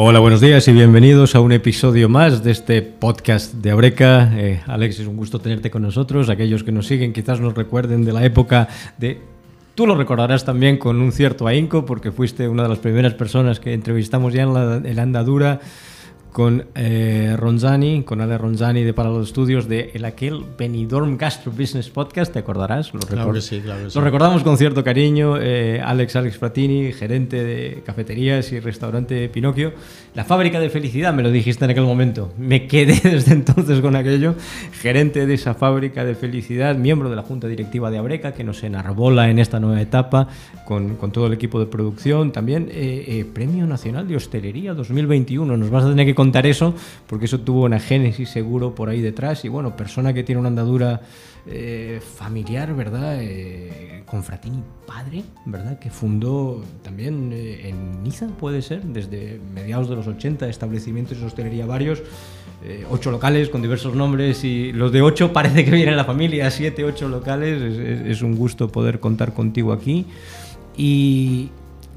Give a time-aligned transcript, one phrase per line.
[0.00, 4.30] Hola, buenos días y bienvenidos a un episodio más de este podcast de Abreca.
[4.32, 6.30] Eh, Alex, es un gusto tenerte con nosotros.
[6.30, 9.20] Aquellos que nos siguen quizás nos recuerden de la época de...
[9.74, 13.58] Tú lo recordarás también con un cierto ahínco porque fuiste una de las primeras personas
[13.58, 15.58] que entrevistamos ya en la, andadura
[16.32, 21.50] con eh, Ronzani, con Ale Ronzani de Para los Estudios de el aquel Benidorm Gastro
[21.52, 22.92] Business Podcast, ¿te acordarás?
[22.92, 23.98] Lo, claro que sí, claro que sí.
[23.98, 25.36] lo recordamos con cierto cariño.
[25.40, 29.72] Eh, Alex Alex Fratini, gerente de cafeterías y restaurante Pinocchio.
[30.14, 32.32] La fábrica de felicidad, me lo dijiste en aquel momento.
[32.38, 34.34] Me quedé desde entonces con aquello.
[34.80, 38.62] Gerente de esa fábrica de felicidad, miembro de la junta directiva de Abreca, que nos
[38.62, 40.28] enarbola en esta nueva etapa
[40.64, 42.32] con, con todo el equipo de producción.
[42.32, 45.56] También eh, eh, Premio Nacional de Hostelería 2021.
[45.56, 46.74] Nos vas a tener que contar eso,
[47.06, 49.44] porque eso tuvo una génesis seguro por ahí detrás.
[49.44, 51.00] Y bueno, persona que tiene una andadura
[51.46, 53.18] eh, familiar, ¿verdad?
[53.20, 55.78] Eh, con Fratini padre, ¿verdad?
[55.78, 61.26] Que fundó también eh, en Niza, puede ser, desde mediados de los 80, establecimientos de
[61.26, 62.02] hostelería varios.
[62.64, 66.50] Eh, ocho locales con diversos nombres y los de ocho parece que vienen la familia,
[66.50, 67.62] siete, ocho locales.
[68.06, 70.04] Es, un gusto poder contar contigo aquí.
[70.76, 71.50] Y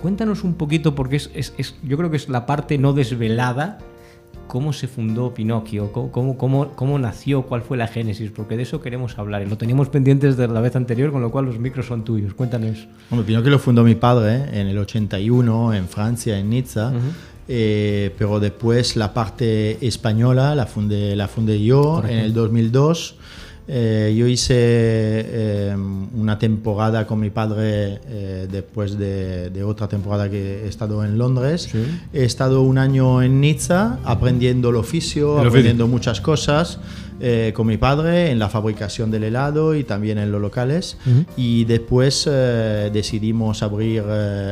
[0.00, 3.80] cuéntanos un poquito, porque es, es, yo creo que es la parte no desvelada
[4.46, 8.80] cómo se fundó Pinocchio, ¿Cómo, cómo, cómo, nació, cuál fue la génesis, porque de eso
[8.80, 9.42] queremos hablar.
[9.42, 12.34] Y lo teníamos pendientes de la vez anterior, con lo cual los micros son tuyos.
[12.34, 12.86] Cuéntanos.
[13.10, 14.60] Bueno, Pinocchio lo fundó mi padre ¿eh?
[14.60, 16.88] en el 81 en Francia, en Niza.
[16.88, 16.98] Uh -huh.
[17.48, 22.16] eh, pero después la parte española la fundé, la fundé yo Correcto.
[22.16, 23.16] en el 2002.
[23.66, 25.76] Eh, yo hice eh,
[26.14, 31.16] una temporada con mi padre eh, después de, de, otra temporada que he estado en
[31.16, 31.68] Londres.
[31.72, 31.82] Sí.
[32.12, 35.94] He estado un año en Niza aprendiendo el oficio, el aprendiendo oficio.
[35.94, 36.78] muchas cosas
[37.20, 40.98] eh, con mi padre en la fabricación del helado y también en los locales.
[41.06, 41.26] Uh -huh.
[41.38, 44.02] Y después eh, decidimos abrir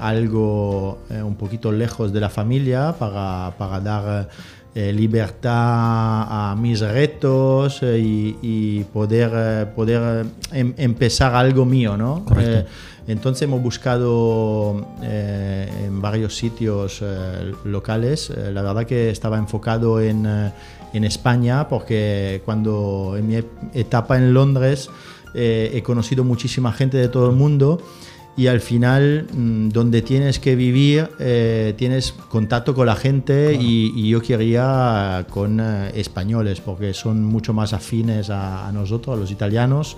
[0.00, 4.28] algo un poquito lejos de la familia para, para dar
[4.76, 11.96] eh, libertad a mis retos eh, y, y, poder, eh, poder em, empezar algo mío,
[11.96, 12.26] ¿no?
[13.06, 17.04] entonces hemos buscado en varios sitios
[17.64, 18.32] locales.
[18.52, 20.26] la verdad que estaba enfocado en,
[20.92, 23.36] en, España porque cuando en mi
[23.74, 24.88] etapa en Londres
[25.34, 27.78] he conocido muchísima gente de todo el mundo
[28.36, 33.62] y al final mmm, donde tienes que vivir eh, tienes contacto con la gente claro.
[33.62, 39.16] y, y, yo quería con eh, españoles porque son mucho más afines a, a nosotros,
[39.16, 39.96] a los italianos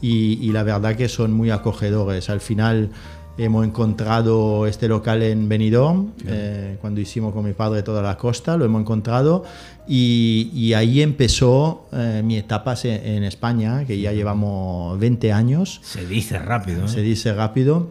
[0.00, 2.28] y, y, la verdad que son muy acogedores.
[2.28, 2.90] Al final
[3.38, 8.56] hemos encontrado este local en Benidorm eh, cuando hicimos con mi padre toda la costa,
[8.56, 9.44] lo hemos encontrado
[9.86, 15.80] y, y ahí empezó eh, mi etapa en, en, España, que ya llevamos 20 años.
[15.82, 16.86] Se dice rápido.
[16.86, 16.88] ¿eh?
[16.88, 17.90] Se dice rápido,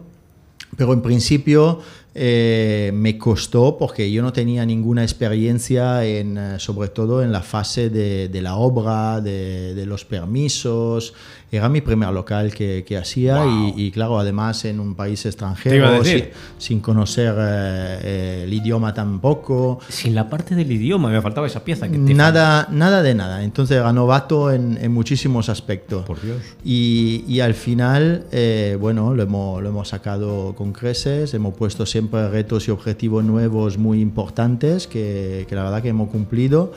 [0.76, 1.80] pero en principio
[2.18, 7.42] eh, me costó porque yo no tenía ninguna experiencia en, eh, sobre todo en la
[7.42, 11.12] fase de, de la obra, de, de, los permisos.
[11.52, 13.74] Era mi primer local que, que hacía wow.
[13.76, 16.24] y, y, claro, además en un país extranjero, sin,
[16.56, 19.78] sin, conocer eh, el idioma tampoco.
[19.88, 21.86] Sin la parte del idioma, me faltaba esa pieza.
[21.86, 23.44] Que nada, nada de nada.
[23.44, 26.04] Entonces era novato en, en muchísimos aspectos.
[26.06, 26.38] Por Dios.
[26.64, 31.84] Y, y al final, eh, bueno, lo hemos, lo hemos sacado con creces, hemos puesto
[31.84, 36.72] siempre retos y objetivos nuevos muy importantes que, que la verdad que hemos cumplido.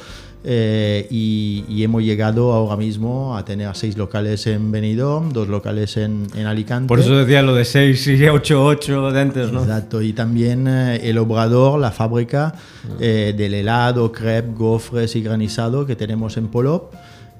[0.45, 5.97] Eh, y, y, hemos llegado ahora mismo a tener seis locales en Benidorm, dos locales
[5.97, 6.88] en, en Alicante.
[6.88, 9.63] Por eso decía lo de 6 y 8, 8 de antes, ¿no?
[9.63, 12.56] Exacto, y también eh, el obrador, la fábrica
[13.01, 16.94] eh, del helado, crepe, gofres y granizado que tenemos en Polop.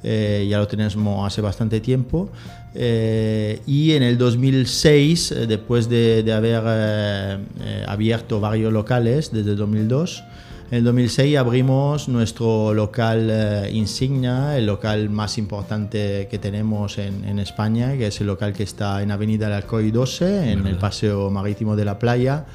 [0.04, 2.30] Eh, ya lo tenemos hace bastante tiempo.
[2.74, 7.40] Eh, y en el 2006, eh, después de, de haber
[7.88, 10.24] abierto varios locales desde 2002,
[10.72, 17.26] en el 2006 abrimos nuestro local eh, insignia, el local más importante que tenemos en,
[17.26, 20.78] en, España, que es el local que está en Avenida del Alcoy 12, en el
[20.78, 22.46] Paseo Marítimo de la Playa.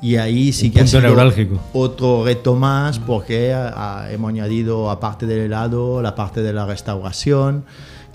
[0.00, 1.60] Y ahí sí Un que ha sido neurálgico.
[1.72, 6.66] otro reto más porque a, a, hemos añadido, aparte del helado, la parte de la
[6.66, 7.64] restauración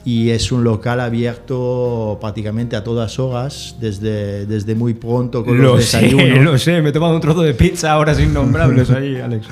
[0.05, 5.71] y es un local abierto prácticamente a todas horas, desde, desde muy pronto con lo
[5.71, 6.27] los desayunos.
[6.27, 9.47] Sé, lo sé, me he tomado un trozo de pizza ahora innombrables ahí, Alex.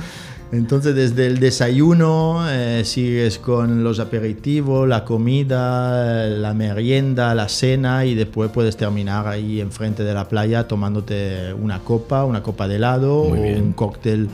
[0.51, 8.05] Entonces, desde el desayuno eh, sigues con los aperitivos, la comida, la merienda, la cena
[8.05, 12.75] y después puedes terminar ahí enfrente de la playa tomándote una copa, una copa de
[12.75, 14.29] helado o un cóctel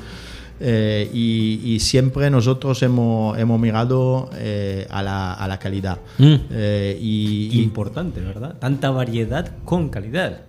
[0.60, 6.00] eh, y, y, siempre nosotros hemos, hemos mirado eh, a, la, a, la, calidad.
[6.18, 6.36] Mm.
[6.52, 8.56] Eh, y, Importante, ¿verdad?
[8.60, 10.42] Tanta variedad con calidad.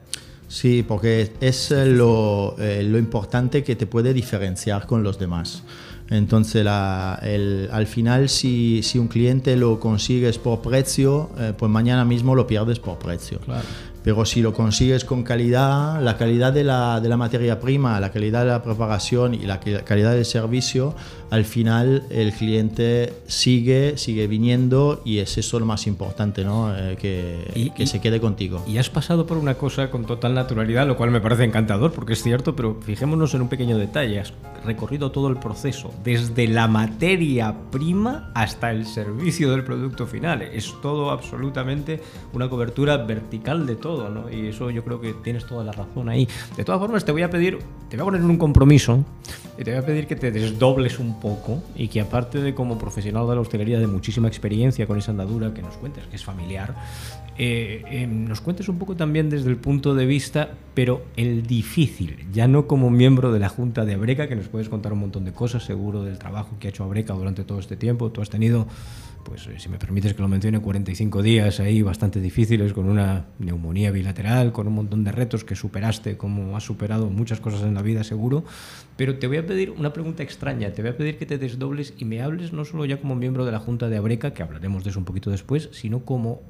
[0.50, 5.62] Sí, porque es eh, lo, eh, lo importante que te puede diferenciar con los demás.
[6.10, 11.70] Entonces, la, el, al final, si, si, un cliente lo consigues por precio, eh, pues
[11.70, 13.38] mañana mismo lo pierdes por precio.
[13.38, 13.62] Claro.
[14.02, 18.10] Pero si lo consigues con calidad, la calidad de la, de la materia prima, la
[18.10, 20.94] calidad de la preparación y la calidad del servicio,
[21.30, 26.74] al final el cliente sigue, sigue viniendo y es eso lo más importante, ¿no?
[26.76, 28.62] Eh, que, Y- que y- se quede contigo.
[28.66, 32.14] Y has pasado por una cosa con total naturalidad, lo cual me parece encantador, porque
[32.14, 34.20] es cierto, pero fijémonos en un pequeño detalle.
[34.20, 34.32] Has
[34.64, 40.42] recorrido todo el proceso, desde la materia prima hasta el servicio del producto final.
[40.42, 42.00] Es todo absolutamente
[42.34, 44.30] una cobertura vertical de todo, ¿no?
[44.30, 46.28] Y eso yo creo que tienes toda la razón ahí.
[46.56, 49.04] De todas formas, te voy a pedir, te voy a poner en un compromiso
[49.64, 53.28] te voy a pedir que te desdobles un poco y que aparte de como profesional
[53.28, 56.74] de la hostelería de muchísima experiencia con esa andadura que nos cuentes, que es familiar,
[57.42, 62.26] eh, eh, nos cuentes un poco también desde el punto de vista, pero el difícil,
[62.32, 65.24] ya no como miembro de la Junta de Abreca, que nos puedes contar un montón
[65.24, 68.10] de cosas, seguro del trabajo que ha hecho Abreca durante todo este tiempo.
[68.10, 68.66] Tú has tenido,
[69.24, 73.26] pues eh, si me permites que lo mencione, 45 días ahí bastante difíciles, con una
[73.38, 77.74] neumonía bilateral, con un montón de retos que superaste, como has superado muchas cosas en
[77.74, 78.44] la vida, seguro.
[78.96, 81.94] Pero te voy a pedir una pregunta extraña, te voy a pedir que te desdobles
[81.98, 84.84] y me hables no solo ya como miembro de la Junta de Abreca, que hablaremos
[84.84, 86.42] de eso un poquito después, sino como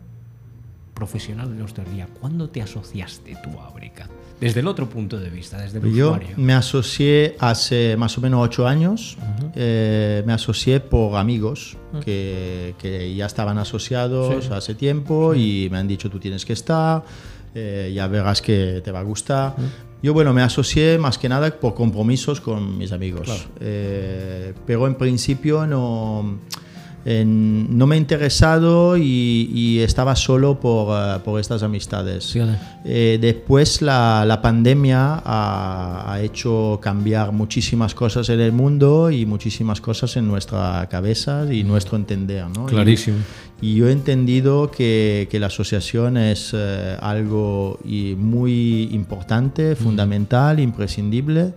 [1.00, 4.06] profesional de la hostelería, ¿cuándo te asociaste tú a Abreca?
[4.38, 6.29] Desde el otro punto de vista, desde el Yo usuario.
[6.37, 9.17] me asocié hace más o menos ocho años.
[9.55, 14.50] Eh, me asocié por amigos que, que ya estaban asociados Sí.
[14.52, 17.03] hace tiempo y me han dicho tú tienes que estar,
[17.55, 19.55] eh, ya verás que te va a gustar.
[20.03, 23.25] Yo, bueno, me asocié más que nada por compromisos con mis amigos.
[23.25, 23.43] Claro.
[23.61, 26.38] Eh, pero en principio no,
[27.05, 32.25] en- no me he interesado y, y estaba solo por, eh, por estas amistades.
[32.85, 39.26] Eh, después la, la pandemia ha, ha hecho cambiar muchísimas cosas en el mundo y
[39.26, 42.44] muchísimas cosas en nuestra cabeza y nuestro entender.
[42.55, 42.67] ¿no?
[42.67, 43.19] Y- Clarísimo.
[43.62, 50.61] y yo he entendido que, que la asociación es eh, algo y muy importante, fundamental,
[50.61, 51.53] imprescindible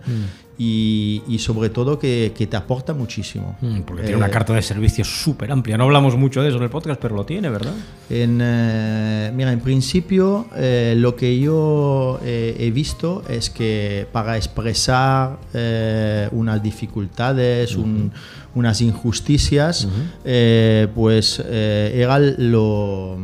[0.58, 3.56] y, y sobre todo que, que te aporta muchísimo.
[3.60, 5.76] Mm, Porque Eh, tiene una carta de servicios súper amplia.
[5.76, 7.72] No hablamos mucho de eso en el podcast, pero lo tiene, ¿verdad?
[8.08, 14.36] En, eh, mira, en principio eh, lo que yo eh, he visto es que para
[14.36, 18.12] expresar eh, unas dificultades, un-
[18.54, 19.88] unas injusticias,
[20.24, 23.18] eh, pues eh, era lo...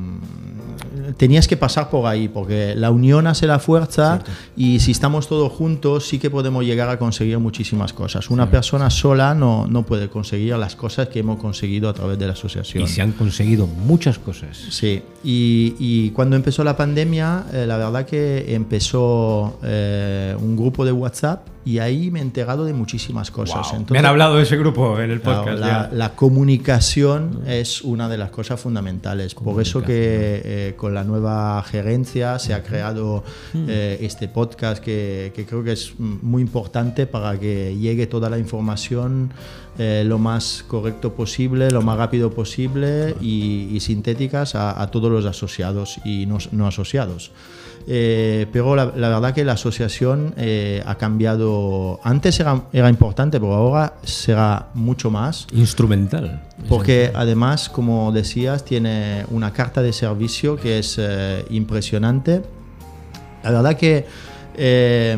[1.16, 4.22] Tenías que pasar por ahí, porque la unión hace la fuerza
[4.56, 8.30] y si estamos todos juntos sí que podemos llegar a conseguir muchísimas cosas.
[8.30, 12.26] Una persona sola no, no puede conseguir las cosas que hemos conseguido a través de
[12.26, 12.84] la asociación.
[12.84, 14.56] Y se han conseguido muchas cosas.
[14.70, 20.84] Sí, y, y cuando empezó la pandemia, eh, la verdad que empezó eh, un grupo
[20.84, 23.68] de WhatsApp y ahí me he enterado de muchísimas cosas.
[23.68, 23.80] Wow.
[23.80, 25.58] Entonces, Me han hablado de ese grupo en el podcast.
[25.58, 25.90] la, ya.
[25.92, 29.34] la comunicación es una de las cosas fundamentales.
[29.34, 33.24] Por eso que eh, con la nueva gerencia se ha creado
[33.54, 38.38] eh, este podcast que, que creo que es muy importante para que llegue toda la
[38.38, 39.32] información
[39.78, 45.10] eh, lo más correcto posible, lo más rápido posible y, y sintéticas a, a todos
[45.10, 47.30] los asociados y no, no asociados.
[47.86, 52.00] Eh, pero la, la verdad que la asociación eh, ha cambiado.
[52.04, 55.46] Antes era, era importante, pero ahora será mucho más.
[55.52, 56.42] Instrumental.
[56.68, 62.42] Porque además, como decías, tiene una carta de servicio que es eh, impresionante.
[63.42, 64.06] La verdad que
[64.54, 65.16] eh,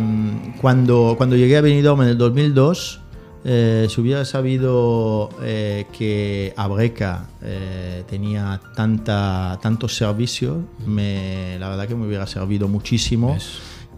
[0.60, 3.01] cuando, cuando llegué a Benidorm en el 2002,
[3.44, 11.88] eh, si hubiera sabido eh, que Abreca eh, tenía tanta, tantos servicios, me, la verdad
[11.88, 13.36] que me hubiera servido muchísimo.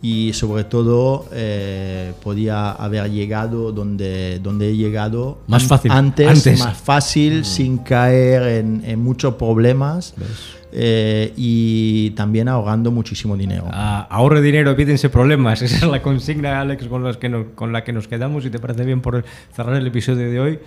[0.07, 5.91] Y sobre todo eh, podía haber llegado donde, donde he llegado Más fácil.
[5.93, 6.59] Antes, Antes.
[6.59, 10.13] más fácil, sin caer en, en muchos problemas
[10.73, 13.65] eh, y también ahorrando muchísimo dinero.
[13.73, 15.63] Ah, ahorre dinero, evítense problemas.
[15.63, 18.45] Esa es la consigna, Alex, con, las que nos- con la que nos quedamos.
[18.45, 19.25] Si te parece bien por
[19.57, 20.59] cerrar el episodio de hoy,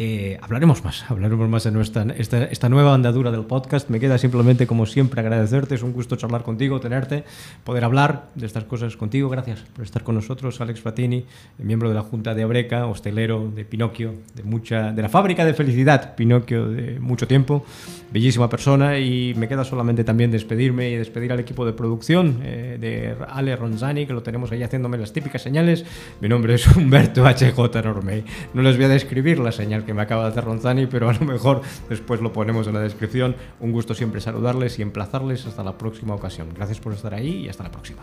[0.00, 1.04] eh, hablaremos más.
[1.10, 3.90] Hablaremos más en nuestra, esta, esta nueva andadura del podcast.
[3.90, 5.74] Me queda simplemente, como siempre, agradecerte.
[5.74, 7.24] Es un gusto charlar contigo, tenerte,
[7.64, 9.28] poder hablar de estas cosas contigo.
[9.28, 11.24] Gracias por estar con nosotros, Alex Fratini,
[11.58, 15.52] miembro de la Junta de Abreca, hostelero de Pinocchio, de, mucha, de la fábrica de
[15.52, 17.64] felicidad Pinocchio de mucho tiempo.
[18.12, 22.78] Bellísima persona y me queda solamente también despedirme y despedir al equipo de producción eh,
[22.80, 25.84] de Ale Ronzani, que lo tenemos ahí haciéndome las típicas señales.
[26.20, 28.22] Mi nombre es Humberto HJ Normey.
[28.54, 31.14] No les voy a describir la señal que me acaba de hacer Ronzani, pero a
[31.14, 33.34] lo mejor después lo ponemos en la descripción.
[33.58, 36.50] Un gusto siempre saludarles y emplazarles hasta la próxima ocasión.
[36.54, 38.02] Gracias por estar ahí y hasta la próxima.